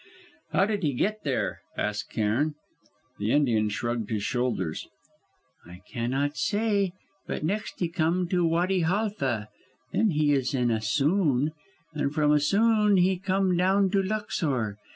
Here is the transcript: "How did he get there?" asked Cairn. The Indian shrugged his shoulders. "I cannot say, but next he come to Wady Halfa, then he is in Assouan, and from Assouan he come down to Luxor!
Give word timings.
"How 0.51 0.65
did 0.65 0.81
he 0.81 0.93
get 0.95 1.23
there?" 1.23 1.61
asked 1.77 2.09
Cairn. 2.09 2.55
The 3.19 3.31
Indian 3.31 3.69
shrugged 3.69 4.09
his 4.09 4.23
shoulders. 4.23 4.87
"I 5.63 5.81
cannot 5.87 6.37
say, 6.37 6.93
but 7.27 7.43
next 7.43 7.75
he 7.79 7.87
come 7.87 8.27
to 8.29 8.43
Wady 8.43 8.79
Halfa, 8.79 9.49
then 9.93 10.09
he 10.09 10.33
is 10.33 10.55
in 10.55 10.71
Assouan, 10.71 11.51
and 11.93 12.11
from 12.11 12.31
Assouan 12.31 12.97
he 12.97 13.19
come 13.19 13.55
down 13.55 13.91
to 13.91 14.01
Luxor! 14.01 14.79